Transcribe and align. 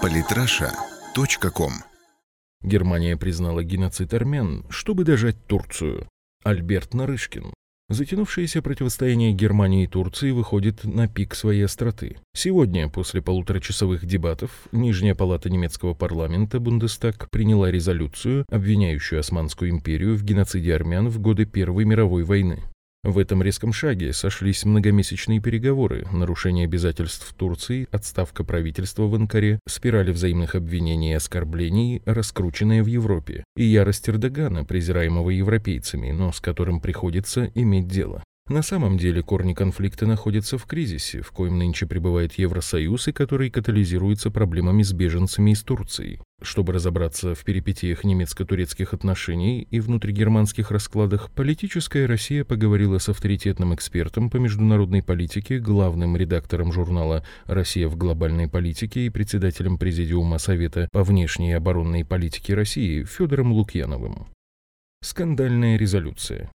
Политраша.ком 0.00 1.72
Германия 2.62 3.16
признала 3.16 3.62
геноцид 3.62 4.12
армян, 4.14 4.64
чтобы 4.68 5.04
дожать 5.04 5.46
Турцию. 5.46 6.08
Альберт 6.44 6.94
Нарышкин. 6.94 7.52
Затянувшееся 7.88 8.62
противостояние 8.62 9.32
Германии 9.32 9.84
и 9.84 9.86
Турции 9.86 10.30
выходит 10.30 10.84
на 10.84 11.08
пик 11.08 11.34
своей 11.34 11.64
остроты. 11.64 12.16
Сегодня, 12.34 12.88
после 12.88 13.20
полуторачасовых 13.20 14.06
дебатов, 14.06 14.66
Нижняя 14.72 15.14
палата 15.14 15.50
немецкого 15.50 15.94
парламента 15.94 16.58
Бундестаг 16.58 17.28
приняла 17.30 17.70
резолюцию, 17.70 18.44
обвиняющую 18.48 19.20
Османскую 19.20 19.70
империю 19.70 20.16
в 20.16 20.24
геноциде 20.24 20.74
армян 20.74 21.08
в 21.08 21.20
годы 21.20 21.44
Первой 21.44 21.84
мировой 21.84 22.24
войны. 22.24 22.62
В 23.04 23.18
этом 23.18 23.42
резком 23.42 23.72
шаге 23.72 24.12
сошлись 24.12 24.64
многомесячные 24.64 25.40
переговоры, 25.40 26.06
нарушение 26.12 26.66
обязательств 26.66 27.34
Турции, 27.36 27.88
отставка 27.90 28.44
правительства 28.44 29.08
в 29.08 29.14
Анкаре, 29.16 29.58
спирали 29.66 30.12
взаимных 30.12 30.54
обвинений 30.54 31.10
и 31.10 31.14
оскорблений, 31.14 32.00
раскрученная 32.04 32.84
в 32.84 32.86
Европе, 32.86 33.42
и 33.56 33.64
ярость 33.64 34.08
Эрдогана, 34.08 34.64
презираемого 34.64 35.30
европейцами, 35.30 36.12
но 36.12 36.30
с 36.30 36.38
которым 36.38 36.80
приходится 36.80 37.50
иметь 37.56 37.88
дело. 37.88 38.22
На 38.48 38.62
самом 38.62 38.98
деле 38.98 39.22
корни 39.22 39.54
конфликта 39.54 40.06
находятся 40.06 40.56
в 40.56 40.66
кризисе, 40.66 41.22
в 41.22 41.32
коем 41.32 41.58
нынче 41.58 41.86
пребывает 41.86 42.34
Евросоюз 42.34 43.08
и 43.08 43.12
который 43.12 43.50
катализируется 43.50 44.30
проблемами 44.30 44.82
с 44.82 44.92
беженцами 44.92 45.52
из 45.52 45.62
Турции. 45.62 46.20
Чтобы 46.42 46.72
разобраться 46.72 47.36
в 47.36 47.44
перипетиях 47.44 48.02
немецко-турецких 48.02 48.94
отношений 48.94 49.66
и 49.70 49.78
внутригерманских 49.78 50.72
раскладах, 50.72 51.30
политическая 51.30 52.06
Россия 52.06 52.44
поговорила 52.44 52.98
с 52.98 53.08
авторитетным 53.08 53.74
экспертом 53.74 54.28
по 54.28 54.38
международной 54.38 55.02
политике, 55.04 55.60
главным 55.60 56.16
редактором 56.16 56.72
журнала 56.72 57.24
«Россия 57.46 57.86
в 57.86 57.96
глобальной 57.96 58.48
политике» 58.48 59.06
и 59.06 59.10
председателем 59.10 59.78
Президиума 59.78 60.38
Совета 60.38 60.88
по 60.90 61.04
внешней 61.04 61.50
и 61.50 61.54
оборонной 61.54 62.04
политике 62.04 62.54
России 62.54 63.04
Федором 63.04 63.52
Лукьяновым. 63.52 64.26
Скандальная 65.00 65.76
резолюция. 65.76 66.50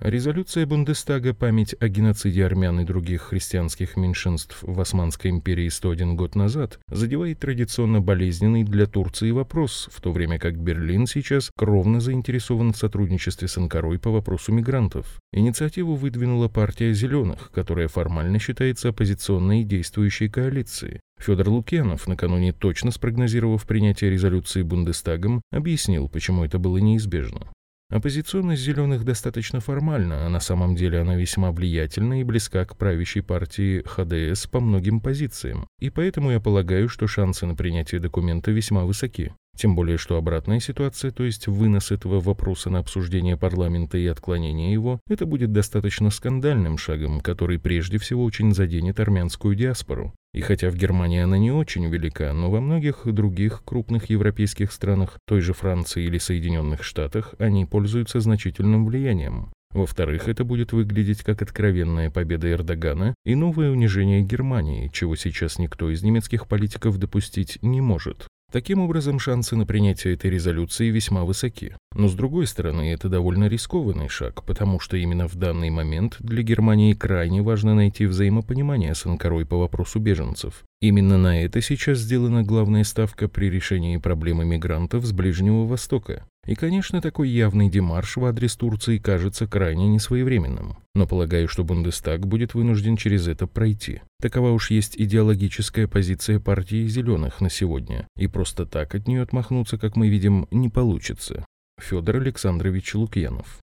Резолюция 0.00 0.66
Бундестага 0.66 1.32
«Память 1.32 1.74
о 1.80 1.88
геноциде 1.88 2.44
армян 2.44 2.80
и 2.80 2.84
других 2.84 3.22
христианских 3.22 3.96
меньшинств 3.96 4.58
в 4.60 4.78
Османской 4.78 5.30
империи 5.30 5.68
101 5.68 6.16
год 6.16 6.34
назад» 6.34 6.78
задевает 6.88 7.38
традиционно 7.40 8.02
болезненный 8.02 8.62
для 8.62 8.84
Турции 8.86 9.30
вопрос, 9.30 9.88
в 9.90 10.02
то 10.02 10.12
время 10.12 10.38
как 10.38 10.58
Берлин 10.58 11.06
сейчас 11.06 11.50
кровно 11.56 12.00
заинтересован 12.00 12.74
в 12.74 12.76
сотрудничестве 12.76 13.48
с 13.48 13.56
Анкарой 13.56 13.98
по 13.98 14.10
вопросу 14.10 14.52
мигрантов. 14.52 15.18
Инициативу 15.32 15.94
выдвинула 15.94 16.48
партия 16.48 16.92
«Зеленых», 16.92 17.50
которая 17.50 17.88
формально 17.88 18.38
считается 18.38 18.90
оппозиционной 18.90 19.64
действующей 19.64 20.28
коалицией. 20.28 21.00
Федор 21.18 21.48
Лукьянов, 21.48 22.06
накануне 22.06 22.52
точно 22.52 22.90
спрогнозировав 22.90 23.66
принятие 23.66 24.10
резолюции 24.10 24.62
Бундестагом, 24.62 25.40
объяснил, 25.50 26.10
почему 26.10 26.44
это 26.44 26.58
было 26.58 26.76
неизбежно. 26.76 27.48
Оппозиционность 27.88 28.62
зеленых 28.62 29.04
достаточно 29.04 29.60
формальна, 29.60 30.26
а 30.26 30.28
на 30.28 30.40
самом 30.40 30.74
деле 30.74 31.00
она 31.00 31.14
весьма 31.14 31.52
влиятельна 31.52 32.20
и 32.20 32.24
близка 32.24 32.64
к 32.64 32.76
правящей 32.76 33.22
партии 33.22 33.84
ХДС 33.86 34.48
по 34.48 34.58
многим 34.58 35.00
позициям. 35.00 35.68
И 35.78 35.90
поэтому 35.90 36.32
я 36.32 36.40
полагаю, 36.40 36.88
что 36.88 37.06
шансы 37.06 37.46
на 37.46 37.54
принятие 37.54 38.00
документа 38.00 38.50
весьма 38.50 38.84
высоки. 38.84 39.34
Тем 39.56 39.74
более, 39.74 39.96
что 39.96 40.18
обратная 40.18 40.60
ситуация, 40.60 41.10
то 41.10 41.24
есть 41.24 41.46
вынос 41.46 41.90
этого 41.90 42.20
вопроса 42.20 42.68
на 42.68 42.78
обсуждение 42.78 43.38
парламента 43.38 43.96
и 43.96 44.06
отклонение 44.06 44.70
его, 44.70 45.00
это 45.08 45.24
будет 45.24 45.52
достаточно 45.52 46.10
скандальным 46.10 46.76
шагом, 46.76 47.20
который 47.20 47.58
прежде 47.58 47.98
всего 47.98 48.22
очень 48.24 48.54
заденет 48.54 49.00
армянскую 49.00 49.54
диаспору. 49.54 50.14
И 50.34 50.42
хотя 50.42 50.68
в 50.68 50.76
Германии 50.76 51.20
она 51.20 51.38
не 51.38 51.50
очень 51.50 51.86
велика, 51.86 52.34
но 52.34 52.50
во 52.50 52.60
многих 52.60 53.06
других 53.06 53.62
крупных 53.64 54.10
европейских 54.10 54.72
странах, 54.72 55.18
той 55.26 55.40
же 55.40 55.54
Франции 55.54 56.04
или 56.04 56.18
Соединенных 56.18 56.84
Штатах, 56.84 57.34
они 57.38 57.64
пользуются 57.64 58.20
значительным 58.20 58.84
влиянием. 58.84 59.50
Во-вторых, 59.70 60.28
это 60.28 60.44
будет 60.44 60.72
выглядеть 60.72 61.22
как 61.22 61.40
откровенная 61.40 62.10
победа 62.10 62.50
Эрдогана 62.50 63.14
и 63.24 63.34
новое 63.34 63.70
унижение 63.70 64.20
Германии, 64.20 64.90
чего 64.92 65.16
сейчас 65.16 65.58
никто 65.58 65.90
из 65.90 66.02
немецких 66.02 66.46
политиков 66.46 66.98
допустить 66.98 67.58
не 67.62 67.80
может. 67.80 68.26
Таким 68.56 68.80
образом, 68.80 69.18
шансы 69.18 69.54
на 69.54 69.66
принятие 69.66 70.14
этой 70.14 70.30
резолюции 70.30 70.88
весьма 70.88 71.24
высоки. 71.24 71.76
Но 71.94 72.08
с 72.08 72.14
другой 72.14 72.46
стороны, 72.46 72.90
это 72.90 73.10
довольно 73.10 73.48
рискованный 73.48 74.08
шаг, 74.08 74.44
потому 74.44 74.80
что 74.80 74.96
именно 74.96 75.28
в 75.28 75.34
данный 75.34 75.68
момент 75.68 76.16
для 76.20 76.42
Германии 76.42 76.94
крайне 76.94 77.42
важно 77.42 77.74
найти 77.74 78.06
взаимопонимание 78.06 78.94
с 78.94 79.04
Анкарой 79.04 79.44
по 79.44 79.58
вопросу 79.58 79.98
беженцев. 79.98 80.64
Именно 80.80 81.16
на 81.16 81.42
это 81.42 81.62
сейчас 81.62 81.98
сделана 81.98 82.42
главная 82.42 82.84
ставка 82.84 83.28
при 83.28 83.48
решении 83.48 83.96
проблемы 83.96 84.44
мигрантов 84.44 85.06
с 85.06 85.12
Ближнего 85.12 85.64
Востока. 85.64 86.26
И, 86.46 86.54
конечно, 86.54 87.00
такой 87.00 87.28
явный 87.30 87.70
демарш 87.70 88.16
в 88.16 88.24
адрес 88.24 88.54
Турции 88.56 88.98
кажется 88.98 89.46
крайне 89.46 89.88
несвоевременным. 89.88 90.76
Но 90.94 91.06
полагаю, 91.06 91.48
что 91.48 91.64
Бундестаг 91.64 92.26
будет 92.26 92.54
вынужден 92.54 92.96
через 92.96 93.26
это 93.26 93.46
пройти. 93.46 94.02
Такова 94.20 94.50
уж 94.50 94.70
есть 94.70 94.94
идеологическая 94.96 95.88
позиция 95.88 96.38
партии 96.38 96.86
«Зеленых» 96.86 97.40
на 97.40 97.50
сегодня. 97.50 98.06
И 98.16 98.26
просто 98.28 98.66
так 98.66 98.94
от 98.94 99.08
нее 99.08 99.22
отмахнуться, 99.22 99.78
как 99.78 99.96
мы 99.96 100.08
видим, 100.08 100.46
не 100.50 100.68
получится. 100.68 101.44
Федор 101.80 102.16
Александрович 102.16 102.94
Лукьянов. 102.94 103.60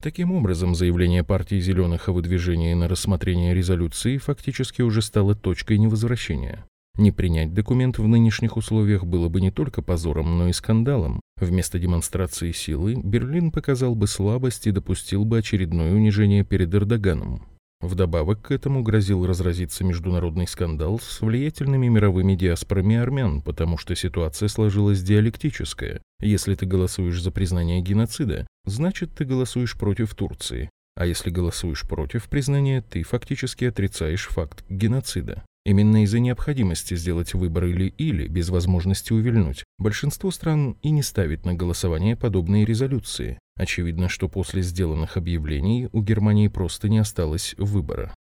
Таким 0.00 0.32
образом, 0.32 0.74
заявление 0.74 1.22
партии 1.22 1.60
«Зеленых» 1.60 2.08
о 2.08 2.12
выдвижении 2.12 2.72
на 2.72 2.88
рассмотрение 2.88 3.52
резолюции 3.52 4.16
фактически 4.16 4.80
уже 4.80 5.02
стало 5.02 5.34
точкой 5.34 5.76
невозвращения. 5.76 6.64
Не 6.96 7.12
принять 7.12 7.52
документ 7.52 7.98
в 7.98 8.08
нынешних 8.08 8.56
условиях 8.56 9.04
было 9.04 9.28
бы 9.28 9.42
не 9.42 9.50
только 9.50 9.82
позором, 9.82 10.38
но 10.38 10.48
и 10.48 10.54
скандалом. 10.54 11.20
Вместо 11.38 11.78
демонстрации 11.78 12.52
силы 12.52 12.94
Берлин 12.94 13.52
показал 13.52 13.94
бы 13.94 14.06
слабость 14.06 14.66
и 14.66 14.70
допустил 14.70 15.26
бы 15.26 15.38
очередное 15.38 15.92
унижение 15.92 16.44
перед 16.44 16.74
Эрдоганом. 16.74 17.42
Вдобавок 17.80 18.42
к 18.42 18.50
этому 18.50 18.82
грозил 18.82 19.26
разразиться 19.26 19.84
международный 19.84 20.46
скандал 20.46 21.00
с 21.00 21.22
влиятельными 21.22 21.88
мировыми 21.88 22.34
диаспорами 22.34 22.96
армян, 22.96 23.40
потому 23.40 23.78
что 23.78 23.96
ситуация 23.96 24.48
сложилась 24.48 25.02
диалектическая. 25.02 26.02
Если 26.20 26.54
ты 26.54 26.66
голосуешь 26.66 27.22
за 27.22 27.30
признание 27.30 27.80
геноцида, 27.80 28.46
значит 28.66 29.14
ты 29.14 29.24
голосуешь 29.24 29.78
против 29.78 30.14
Турции. 30.14 30.68
А 30.94 31.06
если 31.06 31.30
голосуешь 31.30 31.88
против 31.88 32.28
признания, 32.28 32.82
ты 32.82 33.02
фактически 33.02 33.64
отрицаешь 33.64 34.28
факт 34.28 34.62
геноцида. 34.68 35.42
Именно 35.64 36.04
из-за 36.04 36.20
необходимости 36.20 36.94
сделать 36.94 37.34
выбор 37.34 37.66
или-или, 37.66 38.28
без 38.28 38.48
возможности 38.48 39.12
увильнуть, 39.12 39.64
большинство 39.78 40.30
стран 40.30 40.78
и 40.82 40.90
не 40.90 41.02
ставит 41.02 41.44
на 41.44 41.54
голосование 41.54 42.16
подобные 42.16 42.64
резолюции. 42.64 43.38
Очевидно, 43.56 44.08
что 44.08 44.28
после 44.28 44.62
сделанных 44.62 45.18
объявлений 45.18 45.88
у 45.92 46.02
Германии 46.02 46.48
просто 46.48 46.88
не 46.88 46.98
осталось 46.98 47.54
выбора. 47.58 48.14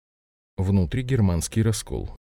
Внутригерманский 0.57 1.61
раскол. 1.61 2.17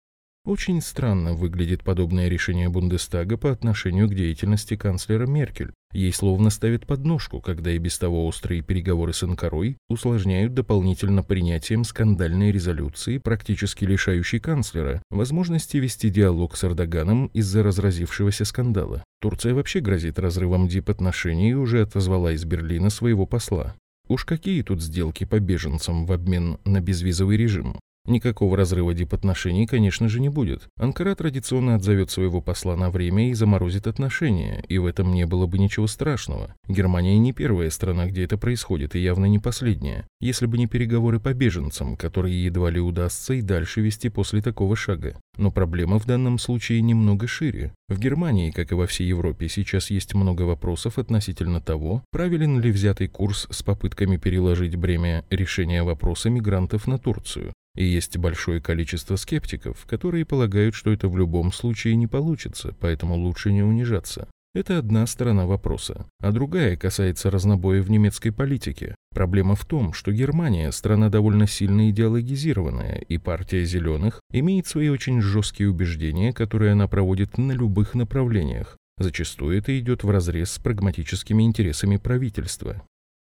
Очень 0.46 0.81
странно 0.81 1.34
выглядит 1.34 1.86
подобное 1.86 2.28
решение 2.28 2.68
Бундестага 2.68 3.38
по 3.38 3.50
отношению 3.50 4.09
к 4.09 4.14
деятельности 4.14 4.76
канцлера 4.76 5.26
Меркель. 5.26 5.72
Ей 5.94 6.12
словно 6.12 6.50
ставят 6.50 6.86
подножку, 6.86 7.40
когда 7.40 7.72
и 7.72 7.78
без 7.78 7.98
того 7.98 8.28
острые 8.28 8.62
переговоры 8.62 9.14
с 9.14 9.24
Анкарой 9.24 9.78
усложняют 9.88 10.54
дополнительно 10.54 11.24
принятием 11.24 11.86
скандальной 11.86 12.52
резолюции, 12.52 13.20
практически 13.20 13.86
лишающей 13.86 14.42
канцлера 14.42 15.02
возможности 15.09 15.78
вести 15.78 16.09
диалог 16.09 16.58
с 16.58 16.66
Эрдоганом 16.66 17.28
из-за 17.28 17.64
разразившегося 17.64 18.44
скандала. 18.44 19.02
Турция 19.22 19.54
вообще 19.54 19.80
грозит 19.80 20.20
разрывом 20.20 20.68
дипотношений 20.68 21.52
и 21.52 21.54
уже 21.54 21.84
отозвала 21.84 22.34
из 22.34 22.44
Берлина 22.44 22.90
своего 22.90 23.25
посла. 23.25 23.75
Уж 24.10 24.25
какие 24.25 24.62
тут 24.64 24.81
сделки 24.81 25.24
по 25.24 25.40
беженцам 25.40 26.06
в 26.06 26.12
обмен 26.12 26.58
на 26.66 26.81
безвизовый 26.81 27.38
режим? 27.38 27.78
Никакого 28.06 28.58
разрыва 28.58 28.94
дипотношений, 28.94 29.66
конечно 29.66 30.09
же, 30.09 30.19
не 30.19 30.28
будет. 30.28 30.68
Анкара 30.78 31.16
традиционно 31.16 31.75
отзовет 31.75 32.12
своего 32.12 32.41
посла 32.41 32.75
на 32.75 32.92
время 32.92 33.30
и 33.30 33.33
заморозит 33.33 33.88
отношения, 33.88 34.62
и 34.68 34.77
в 34.77 34.86
этом 34.86 35.13
не 35.13 35.25
было 35.25 35.48
бы 35.48 35.57
ничего 35.57 35.88
страшного. 35.88 36.54
Германия 36.68 37.18
не 37.18 37.31
первая 37.31 37.69
страна, 37.69 38.07
где 38.07 38.25
это 38.25 38.38
происходит, 38.38 38.95
и 38.95 39.00
явно 39.00 39.25
не 39.27 39.39
последняя. 39.39 40.06
Если 40.19 40.48
бы 40.48 40.57
не 40.57 40.68
переговоры 40.68 41.22
по 41.22 41.33
беженцам, 41.33 41.95
которые 41.95 42.44
едва 42.44 42.69
ли 42.72 42.81
удастся 42.81 43.36
и 43.36 43.42
дальше 43.42 43.80
вести 43.80 44.10
после 44.10 44.42
такого 44.42 44.75
шага. 44.75 45.16
Но 45.38 45.50
проблема 45.50 45.98
в 45.98 46.06
данном 46.06 46.39
случае 46.39 46.81
немного 46.81 47.25
шире. 47.25 47.72
В 47.88 47.98
Германии, 48.00 48.51
как 48.51 48.74
и 48.74 48.75
во 48.75 48.86
всей 48.86 49.07
Европе, 49.07 49.48
сейчас 49.48 49.89
есть 49.89 50.13
много 50.13 50.42
вопросов 50.42 50.98
относительно 50.98 51.62
того, 51.62 52.04
правилен 52.12 52.60
ли 52.60 52.69
взятый 52.69 53.07
курс 53.07 53.48
с 53.50 53.63
попытками 53.63 54.18
переложить 54.18 54.75
бремя 54.75 55.24
решения 55.30 55.83
вопроса 55.83 56.30
мигрантов 56.30 56.86
на 56.86 56.98
Турцию. 56.98 57.54
И 57.75 57.84
есть 57.84 58.18
большое 58.18 58.62
количество 58.62 59.16
скептиков, 59.16 59.86
которые 59.86 60.25
полагают, 60.25 60.75
что 60.75 60.92
это 60.92 61.08
в 61.08 61.18
любом 61.18 61.52
случае 61.52 61.96
не 61.96 62.08
получится, 62.08 62.75
поэтому 62.80 63.16
лучше 63.16 63.52
не 63.52 63.64
унижаться. 63.64 64.28
Это 64.56 64.78
одна 64.78 65.08
сторона 65.08 65.48
вопроса, 65.48 66.06
а 66.20 66.31
другая 66.31 66.78
касается 66.78 67.31
разнобоя 67.31 67.81
в 67.81 67.90
немецкой 67.90 68.30
политике. 68.30 68.94
Проблема 69.10 69.56
в 69.56 69.66
том, 69.66 69.94
что 69.94 70.12
Германия– 70.12 70.72
страна 70.72 71.10
довольно 71.10 71.48
сильно 71.48 71.90
идеологизированная, 71.90 72.98
и 72.98 73.18
партия 73.18 73.66
«Зеленых» 73.66 74.22
имеет 74.31 74.68
свои 74.68 74.90
очень 74.90 75.22
жесткие 75.22 75.72
убеждения, 75.72 76.34
которые 76.34 76.74
она 76.74 76.88
проводит 76.88 77.40
на 77.40 77.54
любых 77.54 77.96
направлениях. 77.96 78.78
Зачастую 79.00 79.58
это 79.58 79.78
идет 79.80 80.04
вразрез 80.04 80.52
с 80.52 80.60
прагматическими 80.60 81.42
интересами 81.42 81.98
правительства. 81.98 82.84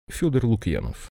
Федор 0.09 0.45
Лукьянов 0.45 1.09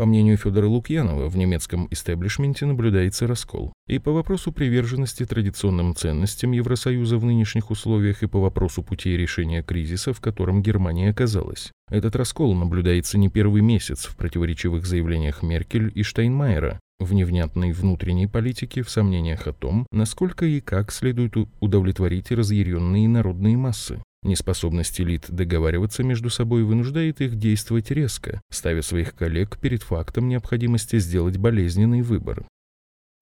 по 0.00 0.06
мнению 0.06 0.38
Федора 0.38 0.66
Лукьянова, 0.66 1.28
в 1.28 1.36
немецком 1.36 1.86
истеблишменте 1.90 2.64
наблюдается 2.64 3.26
раскол. 3.26 3.74
И 3.86 3.98
по 3.98 4.12
вопросу 4.12 4.50
приверженности 4.50 5.26
традиционным 5.26 5.94
ценностям 5.94 6.52
Евросоюза 6.52 7.18
в 7.18 7.26
нынешних 7.26 7.70
условиях, 7.70 8.22
и 8.22 8.26
по 8.26 8.40
вопросу 8.40 8.82
путей 8.82 9.18
решения 9.18 9.62
кризиса, 9.62 10.14
в 10.14 10.20
котором 10.22 10.62
Германия 10.62 11.10
оказалась. 11.10 11.70
Этот 11.90 12.16
раскол 12.16 12.54
наблюдается 12.54 13.18
не 13.18 13.28
первый 13.28 13.60
месяц 13.60 14.06
в 14.06 14.16
противоречивых 14.16 14.86
заявлениях 14.86 15.42
Меркель 15.42 15.92
и 15.94 16.02
Штайнмайера, 16.02 16.80
в 16.98 17.12
невнятной 17.12 17.72
внутренней 17.72 18.26
политике, 18.26 18.82
в 18.82 18.88
сомнениях 18.88 19.46
о 19.48 19.52
том, 19.52 19.86
насколько 19.92 20.46
и 20.46 20.62
как 20.62 20.92
следует 20.92 21.34
удовлетворить 21.60 22.30
разъяренные 22.30 23.06
народные 23.06 23.58
массы. 23.58 24.02
Неспособность 24.22 25.00
элит 25.00 25.26
договариваться 25.28 26.02
между 26.02 26.28
собой 26.28 26.62
вынуждает 26.62 27.20
их 27.20 27.36
действовать 27.36 27.90
резко, 27.90 28.42
ставя 28.50 28.82
своих 28.82 29.14
коллег 29.14 29.58
перед 29.58 29.82
фактом 29.82 30.28
необходимости 30.28 30.98
сделать 30.98 31.38
болезненный 31.38 32.02
выбор. 32.02 32.46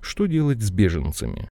Что 0.03 0.27
делать 0.27 0.61
с 0.61 0.71
беженцами? 0.71 1.49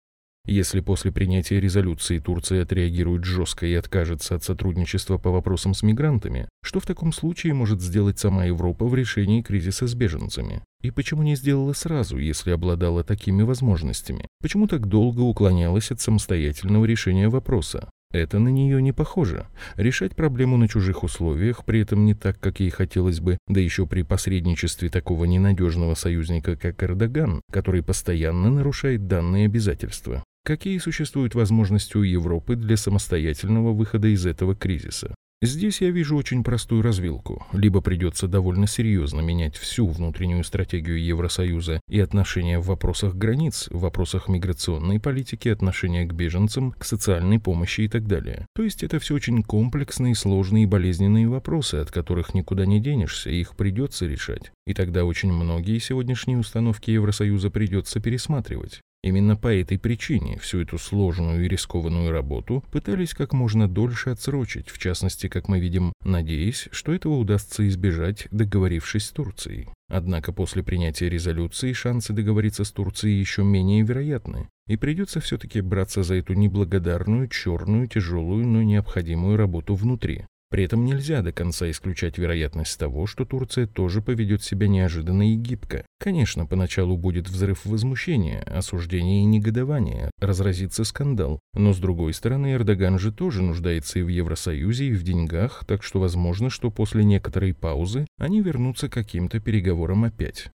Если 0.46 0.82
после 0.82 1.14
принятия 1.14 1.62
резолюции 1.62 2.20
Турция 2.20 2.64
отреагирует 2.64 3.24
жестко 3.24 3.66
и 3.66 3.74
откажется 3.74 4.36
от 4.36 4.44
сотрудничества 4.44 5.18
по 5.18 5.32
вопросам 5.32 5.74
с 5.74 5.84
мигрантами, 5.84 6.50
что 6.62 6.82
в 6.82 6.86
таком 6.86 7.14
случае 7.14 7.54
может 7.54 7.82
сделать 7.82 8.20
сама 8.20 8.46
Европа 8.46 8.86
в 8.86 8.94
решении 8.94 9.42
кризиса 9.42 9.88
с 9.88 9.96
беженцами? 9.96 10.62
И 10.82 10.92
почему 10.92 11.24
не 11.24 11.38
сделала 11.38 11.72
сразу, 11.72 12.18
если 12.18 12.52
обладала 12.52 13.06
такими 13.06 13.42
возможностями? 13.44 14.28
Почему 14.42 14.68
так 14.68 14.88
долго 14.88 15.22
уклонялась 15.22 15.92
от 15.92 16.02
самостоятельного 16.02 16.84
решения 16.84 17.30
вопроса? 17.30 17.90
Это 18.14 18.38
на 18.38 18.50
нее 18.50 18.80
не 18.80 18.92
похоже. 18.92 19.48
Решать 19.76 20.16
проблему 20.16 20.56
на 20.56 20.68
чужих 20.68 21.04
условиях, 21.04 21.66
при 21.66 21.82
этом 21.82 22.06
не 22.06 22.14
так, 22.14 22.40
как 22.40 22.60
ей 22.60 22.70
хотелось 22.70 23.20
бы, 23.20 23.40
да 23.48 23.60
еще 23.60 23.88
при 23.88 24.04
посредничестве 24.04 24.90
такого 24.90 25.26
ненадежного 25.26 25.96
союзника, 25.96 26.56
как 26.56 26.84
Эрдоган, 26.84 27.42
который 27.52 27.82
постоянно 27.82 28.52
нарушает 28.52 29.08
данные 29.08 29.48
обязательства. 29.48 30.24
Какие 30.46 30.78
существуют 30.78 31.34
возможности 31.34 31.98
у 31.98 32.04
Европы 32.04 32.56
для 32.56 32.78
самостоятельного 32.78 33.74
выхода 33.74 34.08
из 34.08 34.28
этого 34.28 34.56
кризиса? 34.56 35.16
Здесь 35.46 35.82
я 35.82 35.92
вижу 35.92 36.16
очень 36.16 36.42
простую 36.42 36.84
развилку. 36.84 37.46
Либо 37.52 37.82
придется 37.82 38.30
довольно 38.30 38.66
серьезно 38.66 39.20
менять 39.20 39.58
всю 39.58 39.86
внутреннюю 39.86 40.46
стратегию 40.46 41.04
Евросоюза 41.04 41.82
и 41.90 42.00
отношения 42.00 42.60
в 42.60 42.68
вопросах 42.68 43.16
границ, 43.16 43.68
в 43.70 43.82
вопросах 43.82 44.30
миграционной 44.30 45.02
политики, 45.02 45.50
отношения 45.50 46.06
к 46.06 46.14
беженцам, 46.14 46.72
к 46.72 46.86
социальной 46.86 47.42
помощи 47.42 47.82
и 47.82 47.90
так 47.90 48.08
далее. 48.08 48.48
То 48.56 48.64
есть 48.64 48.84
это 48.84 49.00
все 49.00 49.16
очень 49.16 49.44
комплексные, 49.44 50.16
сложные 50.16 50.64
и 50.64 50.66
болезненные 50.66 51.28
вопросы, 51.28 51.76
от 51.76 51.92
которых 51.92 52.34
никуда 52.34 52.66
не 52.66 52.80
денешься, 52.80 53.30
их 53.30 53.58
придется 53.58 54.06
решать. 54.06 54.54
И 54.66 54.74
тогда 54.74 55.04
очень 55.04 55.34
многие 55.34 55.80
сегодняшние 55.80 56.38
установки 56.38 56.90
Евросоюза 56.90 57.50
придется 57.50 58.00
пересматривать. 58.00 58.80
Именно 59.04 59.36
по 59.36 59.54
этой 59.54 59.78
причине 59.78 60.40
всю 60.40 60.62
эту 60.62 60.78
сложную 60.78 61.44
и 61.44 61.50
рискованную 61.50 62.12
работу 62.12 62.64
пытались 62.72 63.14
как 63.14 63.34
можно 63.34 63.68
дольше 63.68 64.12
отсрочить, 64.12 64.70
в 64.70 64.78
частности, 64.78 65.28
как 65.28 65.50
мы 65.50 65.60
видим, 65.60 65.92
надеясь, 66.06 66.70
что 66.72 66.94
этого 66.94 67.18
удастся 67.18 67.68
избежать, 67.68 68.28
договорившись 68.32 69.08
с 69.08 69.12
Турцией. 69.12 69.68
Однако 69.90 70.32
после 70.32 70.64
принятия 70.64 71.10
резолюции 71.10 71.74
шансы 71.74 72.14
договориться 72.14 72.64
с 72.64 72.72
Турцией 72.72 73.20
еще 73.20 73.44
менее 73.44 73.84
вероятны, 73.84 74.48
и 74.68 74.78
придется 74.78 75.20
все-таки 75.20 75.60
браться 75.60 76.02
за 76.04 76.16
эту 76.16 76.34
неблагодарную, 76.34 77.28
черную, 77.28 77.88
тяжелую, 77.88 78.48
но 78.48 78.64
необходимую 78.64 79.36
работу 79.36 79.76
внутри. 79.76 80.26
При 80.54 80.66
этом 80.66 80.86
нельзя 80.86 81.24
до 81.24 81.32
конца 81.32 81.68
исключать 81.72 82.20
вероятность 82.20 82.78
того, 82.78 83.08
что 83.08 83.26
Турция 83.26 83.66
тоже 83.66 84.04
поведет 84.04 84.44
себя 84.44 84.68
неожиданно 84.68 85.34
и 85.34 85.36
гибко. 85.36 85.84
Конечно, 86.00 86.46
поначалу 86.46 86.96
будет 86.96 87.28
взрыв 87.28 87.66
возмущения, 87.66 88.44
осуждения 88.44 89.22
и 89.22 89.26
негодования, 89.26 90.12
разразится 90.20 90.84
скандал. 90.84 91.40
Но 91.56 91.74
с 91.74 91.80
другой 91.80 92.14
стороны, 92.14 92.54
Эрдоган 92.54 93.00
же 93.00 93.12
тоже 93.12 93.42
нуждается 93.42 93.98
и 93.98 94.04
в 94.04 94.10
Евросоюзе, 94.10 94.90
и 94.90 94.94
в 94.94 95.02
деньгах, 95.02 95.66
так 95.66 95.82
что 95.82 96.00
возможно, 96.00 96.52
что 96.52 96.70
после 96.70 97.04
некоторой 97.04 97.56
паузы 97.56 98.06
они 98.20 98.40
вернутся 98.42 98.90
к 98.90 98.94
каким-то 98.94 99.40
переговорам 99.40 100.04
опять. 100.04 100.52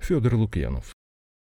Федор 0.00 0.36
Лукьянов 0.36 0.93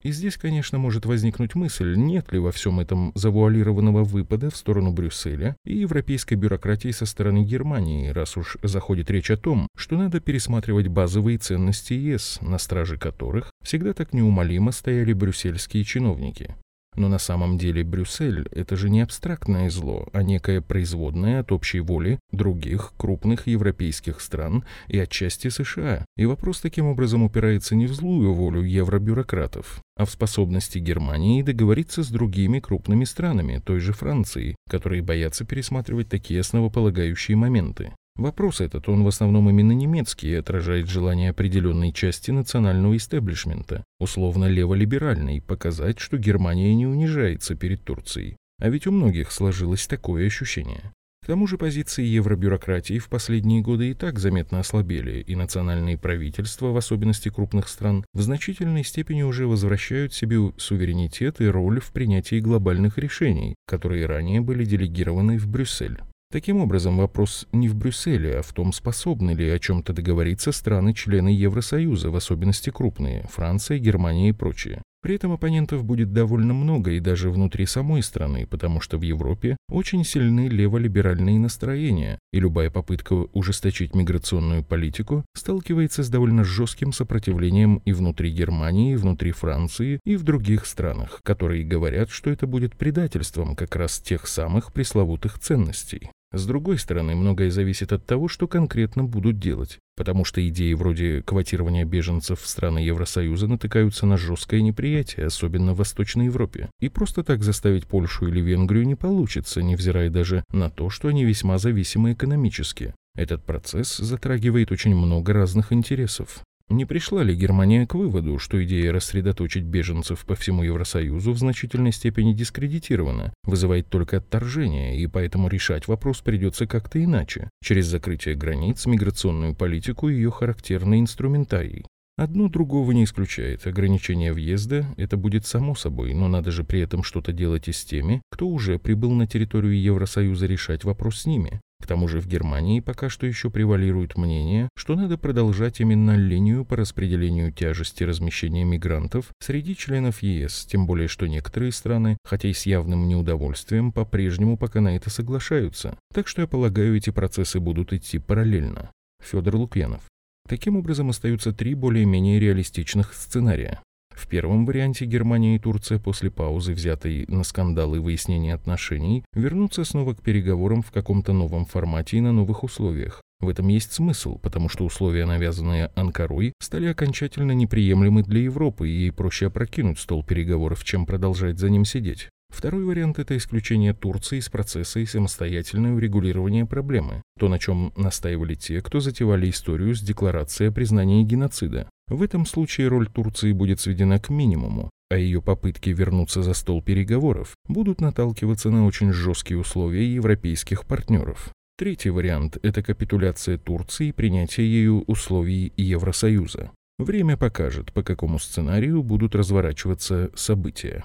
и 0.03 0.13
здесь, 0.13 0.37
конечно, 0.37 0.79
может 0.79 1.07
возникнуть 1.07 1.55
мысль, 1.55 1.95
нет 1.97 2.33
ли 2.33 2.39
во 2.39 2.53
всем 2.53 2.81
этом 2.81 3.13
завуалированного 3.15 4.05
выпада 4.05 4.51
в 4.51 4.57
сторону 4.57 4.93
Брюсселя 4.93 5.57
и 5.65 5.77
европейской 5.77 6.35
бюрократии 6.35 6.91
со 6.91 7.07
стороны 7.07 7.45
Германии, 7.45 8.09
раз 8.09 8.37
уж 8.37 8.57
заходит 8.63 9.11
речь 9.11 9.31
о 9.31 9.37
том, 9.37 9.69
что 9.77 9.97
надо 9.97 10.21
пересматривать 10.21 10.89
базовые 10.89 11.39
ценности 11.39 11.93
ЕС, 11.93 12.39
на 12.41 12.59
страже 12.59 12.97
которых 12.97 13.51
всегда 13.63 13.93
так 13.93 14.13
неумолимо 14.13 14.73
стояли 14.73 15.13
брюссельские 15.13 15.85
чиновники. 15.85 16.57
Но 16.97 17.09
на 17.09 17.19
самом 17.19 17.57
деле 17.57 17.85
Брюссель– 17.85 18.49
это 18.51 18.77
же 18.77 18.91
не 18.91 19.01
абстрактное 19.01 19.71
зло, 19.71 20.09
а 20.13 20.23
некое 20.23 20.61
производное 20.61 21.41
от 21.41 21.53
общей 21.53 21.81
воли 21.81 22.19
других 22.33 22.93
крупных 22.97 23.47
европейских 23.47 24.21
стран 24.21 24.65
и 24.89 24.99
отчасти 24.99 25.49
США. 25.49 26.05
И 26.17 26.27
вопрос 26.27 26.61
таким 26.61 26.87
образом 26.87 27.23
упирается 27.23 27.77
не 27.77 27.87
в 27.87 27.95
злую 27.95 28.35
волю 28.35 28.63
евробюрократов, 28.63 29.81
а 29.97 30.05
в 30.05 30.11
способности 30.11 30.79
Германии 30.79 31.43
договориться 31.43 32.03
с 32.03 32.09
другими 32.09 32.59
крупными 32.59 33.05
странами, 33.05 33.63
той 33.65 33.79
же 33.79 33.93
Францией, 33.93 34.57
которые 34.69 35.03
боятся 35.03 35.45
пересматривать 35.45 36.09
такие 36.09 36.41
основополагающие 36.41 37.37
моменты. 37.37 37.93
Вопрос 38.17 38.61
этот, 38.61 38.89
он 38.89 39.03
в 39.03 39.09
основном 39.09 39.49
именно 39.49 39.73
немецкий 39.73 40.35
отражает 40.35 40.89
желание 40.89 41.31
определенной 41.31 41.93
части 41.93 42.31
национального 42.31 42.97
истеблишмента, 42.97 43.85
условно 43.99 44.47
леволиберальной, 44.47 45.41
показать, 45.41 45.99
что 45.99 46.19
Германия 46.19 46.75
не 46.75 46.87
унижается 46.87 47.55
перед 47.55 47.83
Турцией. 47.83 48.37
А 48.61 48.69
ведь 48.69 48.87
у 48.87 48.93
многих 48.93 49.33
сложилось 49.33 49.87
такое 49.87 50.27
ощущение. 50.27 50.93
К 51.23 51.27
тому 51.27 51.47
же 51.47 51.59
позиции 51.59 52.05
евробюрократии 52.05 52.99
в 52.99 53.09
последние 53.09 53.61
годы 53.61 53.91
и 53.91 53.95
так 53.95 54.19
заметно 54.19 54.61
ослабели, 54.61 55.21
и 55.21 55.37
национальные 55.37 55.99
правительства, 55.99 56.69
в 56.69 56.77
особенности 56.77 57.29
крупных 57.29 57.69
стран, 57.69 58.05
в 58.15 58.23
значительной 58.23 58.85
степени 58.85 59.23
уже 59.23 59.47
возвращают 59.47 60.15
себе 60.15 60.39
суверенитет 60.57 61.41
и 61.41 61.47
роль 61.47 61.81
в 61.81 61.93
принятии 61.93 62.41
глобальных 62.41 62.97
решений, 62.97 63.55
которые 63.67 64.07
ранее 64.07 64.41
были 64.41 64.65
делегированы 64.65 65.39
в 65.39 65.47
Брюссель. 65.47 66.01
Таким 66.33 66.59
образом, 66.59 66.97
вопрос 66.97 67.49
не 67.51 67.69
в 67.69 67.75
Брюсселе, 67.75 68.39
а 68.39 68.43
в 68.43 68.53
том, 68.53 68.73
способны 68.73 69.33
ли 69.33 69.51
о 69.51 69.59
чем-то 69.59 69.93
договориться 69.93 70.53
страны-члены 70.53 71.31
Евросоюза, 71.31 72.11
в 72.11 72.15
особенности 72.15 72.71
крупные– 72.71 73.27
Франция, 73.33 73.81
Германия 73.81 74.29
и 74.29 74.33
прочие. 74.33 74.81
При 75.03 75.17
этом 75.17 75.33
оппонентов 75.33 75.83
будет 75.83 76.13
довольно 76.13 76.55
много 76.55 76.93
и 76.93 77.01
даже 77.01 77.31
внутри 77.31 77.67
самой 77.67 78.05
страны, 78.05 78.47
потому 78.47 78.81
что 78.81 78.97
в 78.97 79.03
Европе 79.03 79.57
очень 79.71 80.05
сильны 80.05 80.47
леволиберальные 80.47 81.41
настроения, 81.41 82.21
и 82.33 82.39
любая 82.39 82.71
попытка 82.71 83.15
ужесточить 83.33 83.97
миграционную 83.97 84.63
политику 84.63 85.25
сталкивается 85.35 86.05
с 86.05 86.11
довольно 86.11 86.45
жестким 86.45 86.93
сопротивлением 86.93 87.83
и 87.85 87.93
внутри 87.93 88.31
Германии, 88.31 88.93
и 88.93 88.97
внутри 88.97 89.33
Франции, 89.33 89.99
и 90.05 90.15
в 90.15 90.23
других 90.23 90.65
странах, 90.67 91.23
которые 91.25 91.65
говорят, 91.65 92.11
что 92.11 92.31
это 92.31 92.47
будет 92.47 92.77
предательством 92.77 93.57
как 93.57 93.75
раз 93.75 93.99
тех 93.99 94.29
самых 94.29 94.73
пресловутых 94.73 95.41
ценностей. 95.41 96.11
С 96.33 96.47
другой 96.47 96.79
стороны, 96.79 97.17
многое 97.17 97.51
зависит 97.51 97.93
от 97.93 98.07
того, 98.07 98.29
что 98.29 98.47
конкретно 98.47 99.03
будут 99.03 99.41
делать, 99.41 99.81
потому 99.97 100.25
что 100.25 100.47
идеи 100.49 100.75
вроде 100.75 101.23
квотирования 101.23 101.85
беженцев 101.85 102.41
в 102.41 102.47
страны 102.47 102.79
Евросоюза 102.79 103.49
натыкаются 103.49 104.07
на 104.07 104.17
жесткое 104.17 104.61
неприятие, 104.61 105.27
особенно 105.27 105.75
в 105.75 105.79
Восточной 105.79 106.27
Европе. 106.27 106.71
И 106.79 106.89
просто 106.89 107.25
так 107.25 107.43
заставить 107.43 107.89
Польшу 107.89 108.29
или 108.29 108.41
Венгрию 108.41 108.87
не 108.87 108.95
получится, 108.95 109.61
невзирая 109.61 110.09
даже 110.09 110.45
на 110.53 110.71
то, 110.71 110.89
что 110.89 111.09
они 111.09 111.25
весьма 111.25 111.59
зависимы 111.59 112.13
экономически. 112.13 112.95
Этот 113.17 113.45
процесс 113.45 113.97
затрагивает 113.97 114.71
очень 114.71 114.95
много 114.95 115.33
разных 115.33 115.73
интересов. 115.73 116.45
Не 116.71 116.85
пришла 116.85 117.25
ли 117.25 117.35
Германия 117.35 117.85
к 117.85 117.97
выводу, 117.97 118.39
что 118.39 118.63
идея 118.65 118.93
рассредоточить 118.93 119.65
беженцев 119.65 120.25
по 120.25 120.37
всему 120.37 120.63
Евросоюзу 120.63 121.33
в 121.33 121.39
значительной 121.39 121.91
степени 121.91 122.33
дискредитирована, 122.33 123.35
вызывает 123.43 123.89
только 123.89 124.19
отторжение, 124.19 124.97
и 124.97 125.09
поэтому 125.09 125.49
решать 125.49 125.89
вопрос 125.89 126.21
придется 126.21 126.69
как-то 126.69 127.03
иначе, 127.03 127.51
через 127.61 127.87
закрытие 127.87 128.37
границ, 128.37 128.87
миграционную 128.87 129.57
политику 129.57 130.09
и 130.09 130.15
ее 130.15 130.31
характерный 130.31 131.01
инструментарий? 131.01 131.85
Одно 132.17 132.49
другого 132.49 132.93
не 132.93 133.03
исключает. 133.03 133.67
Ограничение 133.67 134.33
въезда– 134.33 134.87
это 134.97 135.17
будет 135.17 135.47
само 135.47 135.75
собой, 135.75 136.15
но 136.15 136.29
надо 136.29 136.53
же 136.53 136.63
при 136.63 136.79
этом 136.81 137.03
что-то 137.03 137.33
делать 137.33 137.67
и 137.67 137.73
с 137.73 137.85
теми, 137.85 138.23
кто 138.31 138.47
уже 138.47 138.79
прибыл 138.79 139.11
на 139.13 139.27
территорию 139.27 139.81
Евросоюза 139.81 140.47
решать 140.47 140.85
вопрос 140.85 141.21
с 141.21 141.27
ними. 141.27 141.61
К 141.81 141.87
тому 141.87 142.09
же 142.09 142.21
в 142.21 142.27
Германии 142.27 142.81
пока 142.81 143.09
что 143.09 143.27
еще 143.27 143.51
превалирует 143.51 144.17
мнение, 144.17 144.69
что 144.77 144.95
надо 144.95 145.17
продолжать 145.17 145.81
именно 145.81 146.15
линию 146.17 146.65
по 146.65 146.77
распределению 146.77 147.53
тяжести 147.53 148.05
размещения 148.05 148.65
мигрантов 148.65 149.31
среди 149.41 149.75
членов 149.75 150.23
ЕС, 150.23 150.67
тем 150.67 150.87
более 150.87 151.09
что 151.09 151.27
некоторые 151.27 151.73
страны, 151.73 152.19
хотя 152.25 152.49
и 152.49 152.53
с 152.53 152.67
явным 152.67 153.09
неудовольствием, 153.09 153.93
по-прежнему 153.93 154.57
пока 154.57 154.81
на 154.81 154.95
это 154.97 155.11
соглашаются. 155.11 155.99
Так 156.13 156.29
что 156.29 156.43
я 156.43 156.47
полагаю, 156.47 156.97
эти 156.97 157.11
процессы 157.11 157.59
будут 157.61 157.93
идти 157.93 158.19
параллельно. 158.19 158.91
Федор 159.23 159.57
Лукьянов. 159.57 160.03
Таким 160.49 160.77
образом, 160.77 161.11
остаются 161.11 161.53
три 161.53 161.75
более-менее 161.75 162.41
реалистичных 162.41 163.15
сценария. 163.15 163.81
В 164.21 164.27
первом 164.27 164.67
варианте 164.67 165.07
Германия 165.07 165.57
и 165.57 165.59
Турция 165.59 165.99
после 165.99 166.31
паузы, 166.31 166.75
взятой 166.75 167.25
на 167.29 167.43
скандалы 167.43 168.03
выяснения 168.03 168.53
отношений, 168.53 169.25
вернутся 169.33 169.83
снова 169.83 170.13
к 170.13 170.21
переговорам 170.21 170.83
в 170.83 170.91
каком-то 170.91 171.33
новом 171.33 171.65
формате 171.65 172.19
и 172.19 172.21
на 172.21 172.31
новых 172.31 172.63
условиях. 172.63 173.23
В 173.41 173.49
этом 173.49 173.69
есть 173.69 173.93
смысл, 173.93 174.39
потому 174.39 174.69
что 174.69 174.85
условия, 174.85 175.25
навязанные 175.25 175.91
Анкарой, 175.95 176.53
стали 176.61 176.89
окончательно 176.89 177.53
неприемлемы 177.53 178.23
для 178.23 178.43
Европы, 178.43 178.91
и 178.91 178.93
ей 178.93 179.11
проще 179.11 179.47
опрокинуть 179.47 179.99
стол 179.99 180.23
переговоров, 180.23 180.85
чем 180.85 181.07
продолжать 181.07 181.59
за 181.59 181.71
ним 181.71 181.87
сидеть. 181.87 182.29
Второй 182.51 182.85
вариант– 182.85 183.19
это 183.21 183.37
исключение 183.37 183.95
Турции 183.95 184.39
из 184.39 184.49
процесса 184.49 185.01
и 185.01 185.07
самостоятельное 185.07 185.93
урегулирование 185.93 186.67
проблемы, 186.67 187.23
то, 187.39 187.49
на 187.49 187.59
чем 187.59 187.93
настаивали 187.97 188.55
те, 188.55 188.83
кто 188.83 189.01
затевали 189.01 189.49
историю 189.49 189.95
с 189.95 190.01
декларацией 190.01 190.71
о 190.71 190.73
признании 190.73 191.25
геноцида. 191.25 191.89
В 192.09 192.23
этом 192.23 192.45
случае 192.45 192.89
роль 192.89 193.09
Турции 193.09 193.53
будет 193.53 193.81
сведена 193.81 194.19
к 194.19 194.31
минимуму, 194.31 194.91
а 195.11 195.17
ее 195.17 195.41
попытки 195.41 195.91
вернуться 195.91 196.43
за 196.43 196.55
стол 196.55 196.83
переговоров 196.83 197.55
будут 197.69 198.01
наталкиваться 198.01 198.71
на 198.71 198.85
очень 198.85 199.13
жесткие 199.13 199.59
условия 199.59 200.13
европейских 200.13 200.85
партнеров. 200.87 201.53
Третий 201.79 202.11
вариант– 202.11 202.59
это 202.63 202.83
капитуляция 202.83 203.57
Турции 203.57 204.09
и 204.09 204.13
принятие 204.13 204.71
ею 204.71 205.03
условий 205.07 205.73
Евросоюза. 205.77 206.73
Время 206.99 207.39
покажет, 207.39 207.93
по 207.95 208.03
какому 208.03 208.39
сценарию 208.39 209.03
будут 209.03 209.35
разворачиваться 209.35 210.31
события. 210.35 211.05